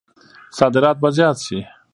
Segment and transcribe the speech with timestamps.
[0.57, 1.59] صادرات به زیات شي؟